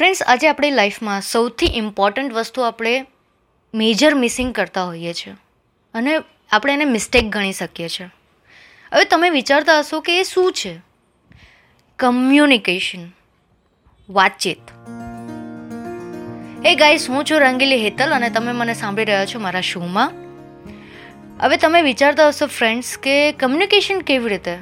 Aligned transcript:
Friends 0.00 0.22
આજે 0.22 0.48
આપણી 0.48 0.70
લાઈફમાં 0.70 1.20
સૌથી 1.20 1.66
ઇમ્પોર્ટન્ટ 1.66 2.32
વસ્તુ 2.32 2.62
આપણે 2.62 3.06
મેજર 3.74 4.14
મિસિંગ 4.14 4.54
કરતા 4.54 4.84
હોઈએ 4.84 5.12
છીએ. 5.12 5.34
અને 5.94 6.18
આપણે 6.50 6.72
એને 6.72 6.84
મિસ્ટેક 6.84 7.24
ગણી 7.24 7.52
શકીએ 7.52 7.88
છીએ. 7.88 8.06
હવે 8.92 9.04
તમે 9.04 9.30
વિચારતા 9.30 9.78
હશો 9.78 10.00
કે 10.00 10.20
એ 10.20 10.22
શું 10.22 10.52
છે? 10.52 10.80
કમ્યુનિકેશન 11.98 12.98
વાતચીત. 14.10 14.58
એ 16.64 16.74
ગાઈસ 16.74 17.10
હું 17.10 17.24
છું 17.24 17.40
રંગીલી 17.40 17.76
હેતલ 17.76 18.10
અને 18.10 18.30
તમે 18.30 18.52
મને 18.52 18.74
સાંભળી 18.74 19.04
રહ્યા 19.04 19.26
છો 19.26 19.38
મારા 19.38 19.60
શોમાં 19.60 20.12
હવે 21.40 21.56
તમે 21.56 21.82
વિચારતા 21.82 22.28
હશો 22.28 22.46
ફ્રેન્ડ્સ 22.46 22.98
કે 22.98 23.32
કમ્યુનિકેશન 23.32 23.98
કેવી 23.98 24.28
રીતે? 24.28 24.58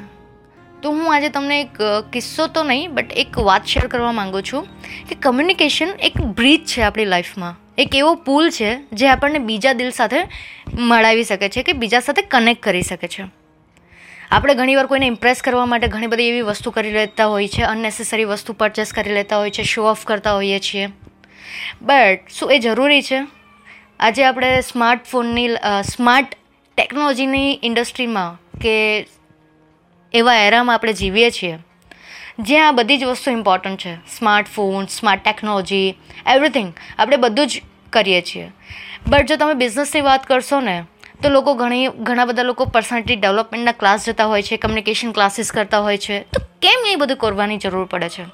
તો 0.82 0.90
હું 0.90 1.14
આજે 1.14 1.28
તમને 1.28 1.60
એક 1.60 1.78
કિસ્સો 2.12 2.46
તો 2.46 2.62
નહીં 2.62 2.94
બટ 2.94 3.12
એક 3.12 3.38
વાત 3.38 3.64
શેર 3.64 3.86
કરવા 3.86 4.12
માગું 4.12 4.42
છું 4.42 4.66
કે 5.08 5.14
કમ્યુનિકેશન 5.14 5.88
એક 6.00 6.20
બ્રિજ 6.20 6.64
છે 6.64 6.82
આપણી 6.82 7.04
લાઈફમાં 7.04 7.56
એક 7.78 7.96
એવો 7.96 8.14
પુલ 8.14 8.50
છે 8.50 8.76
જે 8.92 9.08
આપણને 9.08 9.38
બીજા 9.38 9.72
દિલ 9.72 9.90
સાથે 9.90 10.16
મળાવી 10.78 11.24
શકે 11.24 11.48
છે 11.48 11.62
કે 11.62 11.72
બીજા 11.72 12.00
સાથે 12.00 12.22
કનેક્ટ 12.22 12.62
કરી 12.62 12.82
શકે 12.82 13.08
છે. 13.08 13.24
આપણે 14.30 14.54
ઘણીવાર 14.54 14.86
કોઈને 14.86 15.06
ઇમ્પ્રેસ 15.06 15.42
કરવા 15.42 15.66
માટે 15.66 15.86
ઘણી 15.86 16.06
બધી 16.06 16.28
એવી 16.28 16.40
વસ્તુ 16.40 16.70
કરી 16.70 16.92
લેતા 16.92 17.26
હોઈએ 17.26 17.48
છીએ 17.48 17.64
અનનેસેસરી 17.64 18.24
વસ્તુ 18.24 18.52
પરચેસ 18.52 18.92
કરી 18.92 19.12
લેતા 19.12 19.38
હોઈએ 19.38 19.50
છીએ 19.50 19.64
શો 19.64 19.84
ઓફ 19.84 20.04
કરતા 20.04 20.34
હોઈએ 20.34 20.58
છીએ. 20.58 20.88
બટ 21.82 22.20
શું 22.30 22.52
એ 22.52 22.58
જરૂરી 22.58 23.02
છે? 23.02 23.26
આજે 24.00 24.24
આપણે 24.24 24.60
સ્માર્ટફોનની 24.60 25.48
સ્માર્ટ 25.84 26.34
ટેકનોલોજીની 26.76 27.60
ઇન્ડસ્ટ્રીમાં 27.62 28.58
કે 28.58 29.06
એવા 30.14 30.34
એરામાં 30.34 30.74
આપણે 30.74 30.92
જીવીએ 30.92 31.30
છીએ, 31.30 31.58
જ્યાં 32.38 32.68
આ 32.68 32.72
બધી 32.72 32.98
જ 32.98 33.04
વસ્તુ 33.04 33.30
ઇમ્પોર્ટન્ટ 33.30 33.80
છે. 33.80 33.94
સ્માર્ટફોન 33.94 34.86
સ્માર્ટ 34.86 35.24
ટેકનોલોજી 35.24 35.94
એવરીથિંગ 36.34 36.72
આપણે 36.98 37.16
બધું 37.16 37.46
જ 37.46 37.62
કરીએ 37.90 38.22
છીએ. 38.22 38.50
બટ 39.06 39.26
જો 39.26 39.36
તમે 39.36 39.54
બિઝનેસની 39.54 40.00
વાત 40.00 40.26
કરશો 40.26 40.60
ને, 40.60 40.84
તો 41.22 41.28
લોકો 41.28 41.54
ઘણી, 41.54 41.88
ઘણા 41.88 42.24
બધા 42.24 42.42
લોકો 42.42 42.64
પર્સનાલિટી 42.64 43.16
ડેવલપમેન્ટના 43.16 43.72
ક્લાસ 43.72 44.08
જતા 44.08 44.24
હોય 44.24 44.42
છે 44.42 44.56
કમ્યુનિકેશન 44.56 45.12
ક્લાસીસ 45.12 45.52
કરતા 45.52 45.78
હોય 45.78 45.98
છે. 45.98 46.20
તો 46.20 46.40
કેમ 46.62 46.86
એ 46.86 46.94
બધું 46.94 47.16
કરવાની 47.16 47.56
જરૂર 47.56 47.84
પડે 47.84 48.08
છે? 48.08 48.24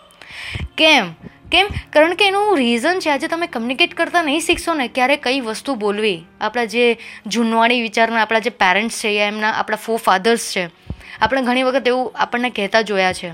કેમ? 0.78 1.12
કેમ? 1.52 1.66
કારણ 1.92 2.14
કે 2.14 2.28
એનું 2.28 2.56
રીઝન 2.56 2.98
છે, 2.98 3.10
આજે 3.10 3.28
તમે 3.28 3.46
કમ્યુનિકેટ 3.46 3.94
કરતા 3.94 4.22
નહીં 4.22 4.40
શીખશો 4.40 4.74
ને, 4.74 4.88
ક્યારે 4.88 5.16
કઈ 5.16 5.40
વસ્તુ 5.40 5.74
બોલવી. 5.74 6.24
આપણા 6.40 6.64
જે 6.64 6.98
જૂનવાણી 7.26 7.82
વિચારના 7.82 8.22
આપણા 8.22 8.38
જે 8.38 8.50
પેરેન્ટ્સ 8.50 9.04
છે 9.04 9.08
યા 9.08 9.26
એમના 9.26 9.50
આપણા 9.50 9.76
ફો 9.76 9.96
ફાધર્સ 9.96 10.52
છે 10.56 10.84
આપણે 11.20 11.42
ઘણી 11.42 11.62
વખત 11.62 11.88
એવું 11.88 12.12
આપણને 12.16 12.50
કહેતા 12.50 12.82
જોયા 12.82 13.12
છે 13.12 13.32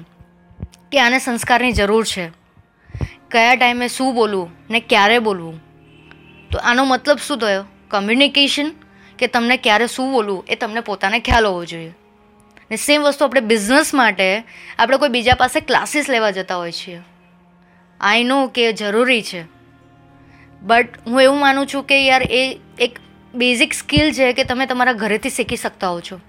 કે 0.92 1.00
આને 1.00 1.18
સંસ્કારની 1.18 1.72
જરૂર 1.72 2.06
છે. 2.06 2.28
કયા 3.30 3.54
ટાઈમે 3.54 3.88
શું 3.88 4.14
બોલવું 4.14 4.50
ને 4.70 4.80
ક્યારે 4.80 5.18
બોલવું? 5.18 5.60
તો 6.50 6.58
આનો 6.58 6.84
મતલબ 6.84 7.16
શું 7.16 7.38
થયો? 7.38 7.64
કમ્યુનિકેશન 7.88 8.70
કે 9.18 9.26
તમને 9.26 9.56
ક્યારે 9.56 9.86
શું 9.86 10.12
બોલવું 10.12 10.44
એ 10.48 10.54
તમને 10.54 10.80
પોતાને 10.80 11.20
ખ્યાલ 11.20 11.46
હોવો 11.46 11.64
જોઈએ. 11.64 11.94
ને 12.70 12.76
સેમ 12.76 13.02
વસ્તુ 13.02 13.24
આપણે 13.24 13.40
બિઝનેસ 13.40 13.94
માટે 13.94 14.42
આપણે 14.78 14.96
કોઈ 14.96 15.08
બીજા 15.08 15.34
પાસે 15.34 15.60
ક્લાસીસ 15.60 16.10
લેવા 16.10 16.30
જતા 16.30 16.56
હોઈએ 16.56 16.72
છીએ. 16.72 17.00
આઈ 18.00 18.24
નો 18.24 18.46
કે 18.46 18.72
જરૂરી 18.72 19.22
છે. 19.22 19.44
બટ 20.62 21.06
હું 21.06 21.22
એવું 21.22 21.40
માનું 21.40 21.66
છું 21.66 21.84
કે 21.84 22.06
યાર 22.06 22.22
એ 22.22 22.60
એક 22.78 22.98
બેઝિક 23.34 23.72
સ્કિલ 23.72 24.12
છે 24.12 24.32
કે 24.32 24.44
તમે 24.44 24.66
તમારા 24.66 24.92
ઘરેથી 24.92 25.30
શીખી 25.30 25.56
શકતા 25.56 25.88
હો 25.88 26.00
છો. 26.00 26.20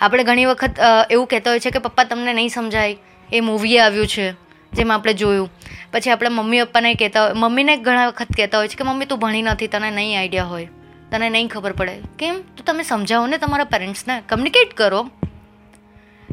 આપણે 0.00 0.24
ઘણી 0.24 0.44
વખત 0.44 0.70
એવું 1.10 1.26
કહેતા 1.26 1.50
હોય 1.50 1.60
છે 1.60 1.70
કે 1.70 1.78
પપ્પા 1.78 2.04
તમને 2.04 2.32
નહીં 2.32 2.48
સમજાય. 2.48 2.96
એ 3.32 3.40
મૂવી 3.40 3.78
આવ્યું 3.78 4.06
છે, 4.06 4.32
જેમાં 4.72 4.98
આપણે 4.98 5.12
જોયું. 5.12 5.50
પછી 5.92 6.10
આપણે 6.10 6.28
મમ્મી 6.28 6.62
પપ્પાને 6.62 6.94
કહેતા 6.94 7.24
હોય, 7.24 7.32
મમ્મીને 7.34 7.76
ઘણા 7.76 8.06
વખત 8.06 8.26
કહેતા 8.36 8.58
હોય 8.58 8.68
છે 8.68 8.74
કે, 8.74 8.84
મમ્મી, 8.84 9.06
તું 9.06 9.18
ભણી 9.18 9.42
નથી, 9.42 9.66
તને 9.66 9.90
નહીં 9.90 10.18
આઈડિયા 10.20 10.44
હોય. 10.44 10.68
તને 11.10 11.30
નહીં 11.30 11.48
ખબર 11.48 11.72
પડે. 11.72 11.96
કેમ? 12.18 12.40
તો 12.56 12.64
તમે 12.64 12.82
સમજાવો 12.82 13.26
ને 13.26 13.38
તમારા 13.38 13.64
પેરેન્ટ્સને 13.64 14.22
કમ્યુનિકેટ 14.28 14.74
કરો. 14.74 15.10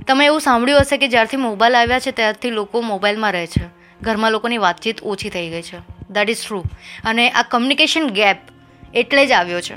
તમે 0.08 0.26
એવું 0.26 0.42
સાંભળ્યું 0.42 0.82
હશે 0.82 0.98
કે 0.98 1.08
જ્યારથી 1.08 1.38
મોબાઈલ 1.38 1.76
આવ્યા 1.76 2.00
છે, 2.00 2.12
ત્યારથી 2.12 2.52
લોકો 2.52 2.82
મોબાઈલમાં 2.82 3.32
રહે 3.32 3.48
છે. 3.48 3.66
ઘરમાં 4.02 4.32
લોકોની 4.32 4.58
વાતચીત 4.58 5.02
ઓછી 5.02 5.30
થઈ 5.30 5.50
ગઈ 5.50 5.62
છે. 5.62 5.80
દેટ 6.10 6.30
ઇઝ 6.30 6.46
ટ્રુ 6.46 6.64
અને 7.06 7.30
આ 7.30 7.44
કમ્યુનિકેશન 7.44 8.08
ગેપ 8.10 8.38
એટલે 8.94 9.26
જ 9.26 9.32
આવ્યો 9.32 9.62
છે. 9.62 9.76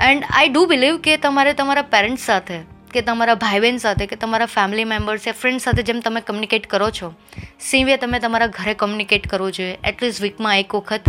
એન્ડ 0.00 0.24
આઈ 0.30 0.48
ડુ 0.48 0.66
બિલીવ 0.66 0.98
કે 0.98 1.16
તમારે 1.16 1.52
તમારા 1.52 1.82
પેરેન્ટ્સ 1.82 2.22
સાથે 2.22 2.75
કે 2.92 3.00
તમારા 3.00 3.34
ભાઈ 3.34 3.60
બહેન 3.60 3.76
સાથે, 3.76 4.06
કે 4.06 4.16
તમારા 4.16 4.46
ફેમિલી 4.46 4.84
મેમ્બર્સ 4.84 5.26
યા 5.28 5.34
ફ્રેન્ડ 5.40 5.60
સાથે 5.60 5.82
જેમ 5.82 6.00
તમે 6.00 6.20
કમ્યુનિકેટ 6.20 6.66
કરો 6.66 6.90
છો 6.90 7.14
સેમ 7.60 7.86
વે 7.86 7.96
તમે 7.96 8.18
તમારા 8.18 8.46
ઘરે 8.46 8.74
કમ્યુનિકેટ 8.74 9.28
કરવું 9.28 9.52
જોઈએ. 9.52 9.78
એટલીસ્ટ 9.84 10.22
વીકમાં 10.22 10.58
એક 10.58 10.74
વખત 10.74 11.02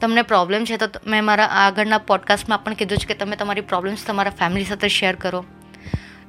તમને 0.00 0.22
પ્રોબ્લેમ 0.22 0.64
છે, 0.64 0.76
તો 0.76 0.86
મેં 1.06 1.24
મારા 1.24 1.44
આગળના 1.44 1.98
પોડકાસ્ટમાં 1.98 2.64
પણ 2.64 2.74
કીધું 2.74 2.98
છે 2.98 3.06
કે 3.06 3.14
તમે 3.14 3.36
તમારી 3.36 3.60
પ્રોબ્લેમ્સ 3.60 4.06
તમારા 4.06 4.30
ફેમિલી 4.30 4.64
સાથે 4.64 4.88
શેર 4.88 5.16
કરો. 5.16 5.44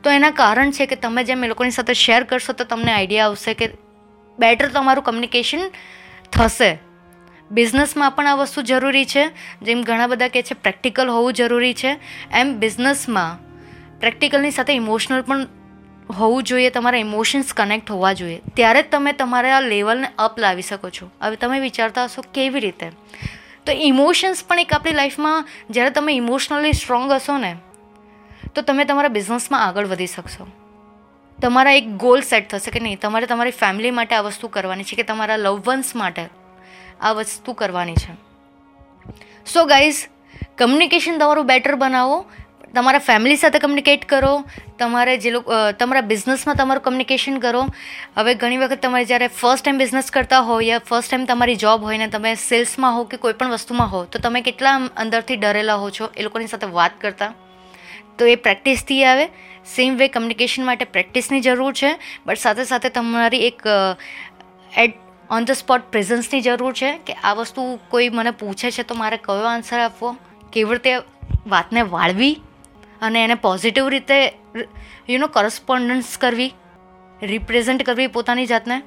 તો 0.03 0.09
એના 0.09 0.31
કારણ 0.31 0.71
છે 0.71 0.85
કે 0.85 0.95
તમે 0.95 1.23
જેમ 1.23 1.43
એ 1.43 1.47
લોકોની 1.47 1.71
સાથે 1.71 1.93
શેર 1.93 2.23
કરશો, 2.23 2.53
તો 2.53 2.63
તમને 2.63 2.91
આઈડિયા 2.91 3.25
આવશે 3.25 3.53
કે 3.53 3.69
બેટર 4.39 4.69
તમારું 4.69 5.03
કમ્યુનિકેશન 5.03 5.59
થશે. 6.31 6.79
બિઝનેસમાં 7.51 8.11
પણ 8.11 8.27
આ 8.27 8.35
વસ્તુ 8.35 8.61
જરૂરી 8.61 9.05
છે. 9.05 9.27
જેમ 9.61 9.83
ઘણા 9.83 10.07
બધા 10.07 10.27
કહે 10.27 10.41
છે 10.41 10.53
પ્રેક્ટિકલ 10.53 11.09
હોવું 11.09 11.33
જરૂરી 11.33 11.73
છે. 11.73 11.99
એમ 12.31 12.59
બિઝનેસમાં 12.59 13.48
પ્રેક્ટિકલની 13.99 14.51
સાથે 14.51 14.73
ઇમોશનલ 14.73 15.21
પણ 15.21 15.47
હોવું 16.09 16.43
જોઈએ, 16.43 16.69
તમારા 16.69 16.97
ઇમોશન્સ 16.97 17.53
કનેક્ટ 17.53 17.91
હોવા 17.91 18.13
જોઈએ. 18.13 18.41
ત્યારે 18.55 18.83
જ 18.83 18.85
તમે 18.91 19.13
તમારા 19.13 19.59
લેવલને 19.59 20.07
અપ 20.19 20.39
લાવી 20.39 20.61
શકો 20.61 20.89
છો. 20.89 21.09
હવે 21.21 21.35
તમે 21.35 21.59
વિચારતા 21.59 22.03
હશો 22.03 22.21
કેવી 22.33 22.59
રીતે? 22.59 22.89
તો 23.65 23.71
ઇમોશન્સ 23.71 24.43
પણ 24.47 24.59
એક 24.59 24.73
આપણી 24.73 24.91
લાઈફમાં, 24.91 25.45
જ્યારે 25.69 25.89
તમે 25.89 26.13
ઇમોશનલી 26.13 26.73
સ્ટ્રોંગ 26.73 27.11
હશો 27.11 27.37
ને, 27.37 27.55
તો 28.55 28.61
તમે 28.61 28.85
તમારા 28.85 29.07
બિઝનેસમાં 29.07 29.65
આગળ 29.65 29.87
વધી 29.87 30.07
શકશો. 30.07 30.47
તમારા 31.41 31.71
એક 31.71 31.89
ગોલ 31.89 32.21
સેટ 32.21 32.49
થશે 32.49 32.71
કે 32.71 32.79
નહીં, 32.79 32.99
તમારે 32.99 33.25
તમારી 33.25 33.51
ફેમિલી 33.51 33.91
માટે 33.91 34.15
આ 34.15 34.21
વસ્તુ 34.21 34.47
કરવાની 34.47 34.83
છે 34.83 34.95
કે 34.95 35.03
તમારા 35.03 35.35
લવન્સ 35.35 35.95
માટે 35.95 36.29
આ 37.01 37.11
વસ્તુ 37.11 37.53
કરવાની 37.53 37.93
છે. 37.93 38.13
સો 39.45 39.65
ગાઈઝ 39.65 40.07
કમ્યુનિકેશન 40.57 41.17
તમારું 41.17 41.45
બેટર 41.45 41.75
બનાવો 41.75 42.25
તમારા 42.75 42.99
ફેમિલી 42.99 43.35
સાથે 43.35 43.59
કમ્યુનિકેટ 43.59 44.05
કરો, 44.05 44.31
તમારે 44.79 45.17
જે 45.17 45.31
લોકો 45.31 45.57
તમારા 45.79 46.01
બિઝનેસમાં 46.01 46.55
તમારું 46.55 46.83
કમ્યુનિકેશન 46.83 47.37
કરો. 47.37 47.61
હવે 48.17 48.35
ઘણી 48.35 48.57
વખત 48.57 48.81
તમે 48.81 49.03
જ્યારે 49.05 49.27
ફર્સ્ટ 49.33 49.65
ટાઈમ 49.65 49.77
બિઝનેસ 49.77 50.11
કરતા 50.11 50.41
હો 50.41 50.59
યા 50.61 50.79
ફર્સ્ટ 50.79 51.09
ટાઈમ 51.09 51.25
તમારી 51.25 51.55
જોબ 51.55 51.83
હોય 51.83 51.97
ને 51.97 52.07
તમે 52.07 52.33
સેલ્સમાં 52.43 52.97
હો 52.97 53.03
કે 53.03 53.17
કોઈ 53.17 53.33
પણ 53.33 53.51
વસ્તુમાં 53.51 53.91
હો, 53.91 54.01
તો 54.05 54.19
તમે 54.19 54.41
કેટલા 54.41 54.75
અંદરથી 54.97 55.35
ડરેલા 55.35 55.75
હો 55.75 55.89
છો 55.89 56.09
એ 56.17 56.23
લોકોની 56.23 56.47
સાથે 56.47 56.67
વાત 56.71 56.97
કરતા. 57.01 57.31
તો 58.17 58.25
એ 58.25 58.35
પ્રેક્ટિસથી 58.35 59.03
આવે. 59.03 59.25
સેમ 59.75 59.97
વે 59.97 60.07
કમ્યુનિકેશન 60.07 60.65
માટે 60.65 60.85
પ્રેક્ટિસની 60.85 61.41
જરૂર 61.41 61.73
છે 61.73 61.91
બટ 62.25 62.37
સાથે 62.37 62.63
સાથે 62.63 62.89
તમારી 62.89 63.45
એક 63.47 63.63
એટ 64.77 64.95
ઓન 65.29 65.45
ધ 65.45 65.57
સ્પોટ 65.57 65.81
પ્રેઝન્સની 65.91 66.41
જરૂર 66.41 66.73
છે 66.73 66.89
કે 67.07 67.13
આ 67.23 67.33
વસ્તુ 67.33 67.65
કોઈ 67.89 68.09
મને 68.09 68.31
પૂછે 68.31 68.71
છે 68.71 68.83
તો 68.83 68.95
મારે 68.95 69.17
કયો 69.17 69.49
આન્સર 69.49 69.79
આપવો? 69.79 70.15
કેવી 70.53 70.71
રીતે 70.71 70.93
વાતને 71.47 71.81
વાળવી? 71.95 72.35
અને 73.01 73.23
એને 73.23 73.35
પોઝિટિવ 73.35 73.87
રીતે 73.87 74.17
યુ 75.09 75.19
નો 75.19 75.27
કરસ્પોન્ડન્સ 75.27 76.17
કરવી 76.17 76.51
રિપ્રેઝેન્ટ 77.21 77.83
કરવી 77.83 78.07
પોતાની 78.07 78.45
જાતને. 78.45 78.81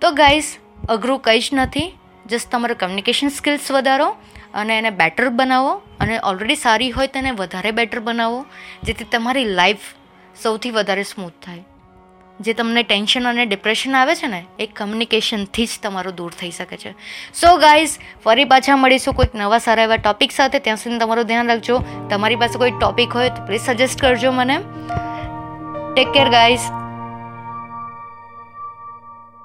તો 0.00 0.10
ગાઈઝ 0.12 0.50
અઘરું 0.88 1.20
કંઈ 1.20 1.40
જ 1.40 1.48
નથી. 1.52 1.88
જસ્ટ 2.26 2.50
તમારું 2.50 2.76
કમ્યુનિકેશન 2.76 3.28
સ્કિલ્સ 3.28 3.70
વધારો 3.72 4.08
અને 4.54 4.78
એને 4.78 4.90
બેટર 4.90 5.28
બનાવો 5.28 5.72
અને 6.00 6.14
ઓલરેડી 6.24 6.56
સારી 6.56 6.90
હોય 6.90 7.06
તેને 7.06 7.30
વધારે 7.30 7.70
બેટર 7.70 8.00
બનાવો, 8.00 8.46
જેથી 8.84 9.04
તમારી 9.04 9.44
લાઈફ 9.44 9.86
સૌથી 10.42 10.70
વધારે 10.70 11.02
સ્મૂથ 11.02 11.38
થાય. 11.44 11.64
જે 12.40 12.52
તમને 12.52 12.82
ટેન્શન 12.82 13.28
અને 13.28 13.46
ડિપ્રેશન 13.46 13.96
આવે 13.96 14.14
છે 14.14 14.26
ને, 14.26 14.44
એ 14.58 14.66
કમ્યુનિકેશનથી 14.66 15.66
જ 15.66 15.68
તમારું 15.82 16.14
દૂર 16.14 16.32
થઈ 16.40 16.50
શકે 16.50 16.76
છે. 16.76 16.92
સો 17.34 17.56
ગાઈઝ 17.56 17.98
ફરી 18.24 18.44
પાછા 18.44 18.76
મળીશું 18.76 19.14
કોઈક 19.14 19.34
નવા 19.34 19.58
સારા 19.58 19.82
એવા 19.82 19.96
ટોપિક 19.96 20.32
સાથે. 20.32 20.58
ત્યાં 20.58 20.76
સુધી 20.76 20.98
તમારું 20.98 21.24
ધ્યાન 21.24 21.46
રાખજો. 21.46 21.84
તમારી 22.10 22.36
પાસે 22.36 22.58
કોઈ 22.58 22.70
ટોપિક 22.70 23.12
હોય 23.12 23.28
તો 23.28 23.46
પ્લીઝ 23.46 23.60
સજેસ્ટ 23.60 24.00
કરજો 24.00 24.32
મને. 24.32 24.58
Take 25.94 26.12
care 26.12 26.28
guys 26.28 26.60